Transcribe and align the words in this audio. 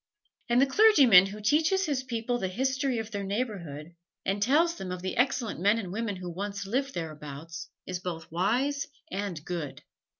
And 0.49 0.59
the 0.59 0.65
clergyman 0.65 1.27
who 1.27 1.39
teaches 1.39 1.85
his 1.85 2.01
people 2.01 2.39
the 2.39 2.47
history 2.47 2.97
of 2.97 3.11
their 3.11 3.23
neighborhood, 3.23 3.93
and 4.25 4.41
tells 4.41 4.73
them 4.73 4.89
of 4.91 5.03
the 5.03 5.15
excellent 5.15 5.59
men 5.59 5.77
and 5.77 5.93
women 5.93 6.15
who 6.15 6.31
once 6.31 6.65
lived 6.65 6.95
thereabouts, 6.95 7.69
is 7.85 7.99
both 7.99 8.31
wise 8.31 8.87
and 9.11 9.45
good. 9.45 9.83